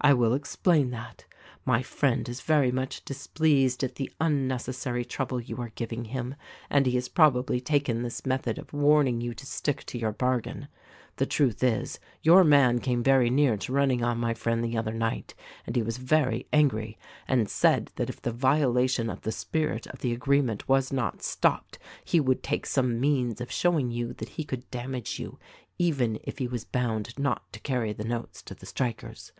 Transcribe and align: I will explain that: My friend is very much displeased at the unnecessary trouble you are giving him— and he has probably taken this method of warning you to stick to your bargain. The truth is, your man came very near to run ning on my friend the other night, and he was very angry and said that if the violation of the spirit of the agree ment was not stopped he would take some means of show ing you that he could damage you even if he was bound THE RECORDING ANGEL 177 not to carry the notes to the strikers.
I 0.00 0.14
will 0.14 0.34
explain 0.34 0.90
that: 0.90 1.26
My 1.64 1.82
friend 1.82 2.28
is 2.28 2.40
very 2.40 2.70
much 2.72 3.04
displeased 3.04 3.82
at 3.84 3.96
the 3.96 4.10
unnecessary 4.20 5.04
trouble 5.04 5.40
you 5.40 5.56
are 5.58 5.72
giving 5.74 6.06
him— 6.06 6.34
and 6.70 6.86
he 6.86 6.94
has 6.96 7.08
probably 7.08 7.60
taken 7.60 8.02
this 8.02 8.26
method 8.26 8.58
of 8.58 8.72
warning 8.72 9.20
you 9.20 9.32
to 9.34 9.46
stick 9.46 9.84
to 9.86 9.98
your 9.98 10.12
bargain. 10.12 10.66
The 11.16 11.26
truth 11.26 11.62
is, 11.62 11.98
your 12.20 12.42
man 12.42 12.80
came 12.80 13.02
very 13.02 13.30
near 13.30 13.56
to 13.58 13.72
run 13.72 13.88
ning 13.88 14.04
on 14.04 14.18
my 14.18 14.34
friend 14.34 14.62
the 14.64 14.76
other 14.76 14.92
night, 14.92 15.34
and 15.66 15.74
he 15.76 15.82
was 15.82 15.98
very 15.98 16.46
angry 16.52 16.96
and 17.26 17.48
said 17.48 17.90
that 17.96 18.10
if 18.10 18.22
the 18.22 18.32
violation 18.32 19.10
of 19.10 19.22
the 19.22 19.32
spirit 19.32 19.86
of 19.88 20.00
the 20.00 20.12
agree 20.12 20.42
ment 20.42 20.68
was 20.68 20.92
not 20.92 21.22
stopped 21.22 21.78
he 22.04 22.18
would 22.20 22.42
take 22.42 22.66
some 22.66 23.00
means 23.00 23.40
of 23.40 23.52
show 23.52 23.76
ing 23.78 23.90
you 23.90 24.12
that 24.14 24.30
he 24.30 24.44
could 24.44 24.68
damage 24.70 25.18
you 25.20 25.38
even 25.78 26.18
if 26.24 26.38
he 26.38 26.46
was 26.48 26.64
bound 26.64 27.06
THE 27.06 27.10
RECORDING 27.10 27.14
ANGEL 27.18 27.22
177 27.22 27.22
not 27.28 27.52
to 27.52 27.60
carry 27.60 27.92
the 27.92 28.04
notes 28.04 28.42
to 28.42 28.54
the 28.54 28.66
strikers. 28.66 29.32